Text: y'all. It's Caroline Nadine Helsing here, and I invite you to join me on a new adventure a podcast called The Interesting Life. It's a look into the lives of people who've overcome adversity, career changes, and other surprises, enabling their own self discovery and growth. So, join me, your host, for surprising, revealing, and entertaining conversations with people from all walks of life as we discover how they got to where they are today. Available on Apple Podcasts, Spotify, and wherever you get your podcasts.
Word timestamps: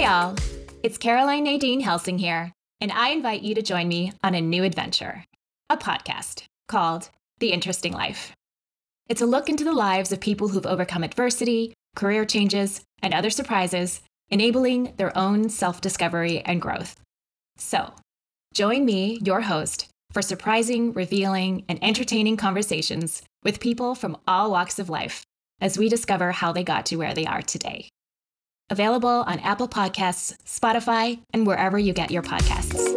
y'all. 0.00 0.36
It's 0.82 0.98
Caroline 0.98 1.44
Nadine 1.44 1.80
Helsing 1.80 2.18
here, 2.18 2.52
and 2.82 2.92
I 2.92 3.08
invite 3.10 3.40
you 3.40 3.54
to 3.54 3.62
join 3.62 3.88
me 3.88 4.12
on 4.22 4.34
a 4.34 4.40
new 4.40 4.62
adventure 4.62 5.24
a 5.70 5.76
podcast 5.76 6.44
called 6.68 7.08
The 7.38 7.50
Interesting 7.50 7.92
Life. 7.92 8.32
It's 9.08 9.22
a 9.22 9.26
look 9.26 9.48
into 9.48 9.64
the 9.64 9.72
lives 9.72 10.12
of 10.12 10.20
people 10.20 10.48
who've 10.48 10.66
overcome 10.66 11.02
adversity, 11.02 11.72
career 11.96 12.24
changes, 12.24 12.82
and 13.02 13.14
other 13.14 13.30
surprises, 13.30 14.02
enabling 14.28 14.92
their 14.96 15.16
own 15.16 15.48
self 15.48 15.80
discovery 15.80 16.40
and 16.40 16.60
growth. 16.60 16.96
So, 17.56 17.94
join 18.54 18.84
me, 18.84 19.18
your 19.24 19.40
host, 19.40 19.88
for 20.12 20.22
surprising, 20.22 20.92
revealing, 20.92 21.64
and 21.68 21.82
entertaining 21.82 22.36
conversations 22.36 23.22
with 23.42 23.60
people 23.60 23.94
from 23.94 24.18
all 24.28 24.50
walks 24.50 24.78
of 24.78 24.90
life 24.90 25.24
as 25.60 25.78
we 25.78 25.88
discover 25.88 26.32
how 26.32 26.52
they 26.52 26.64
got 26.64 26.84
to 26.86 26.96
where 26.96 27.14
they 27.14 27.24
are 27.24 27.42
today. 27.42 27.88
Available 28.68 29.08
on 29.08 29.38
Apple 29.40 29.68
Podcasts, 29.68 30.36
Spotify, 30.44 31.20
and 31.32 31.46
wherever 31.46 31.78
you 31.78 31.92
get 31.92 32.10
your 32.10 32.22
podcasts. 32.22 32.96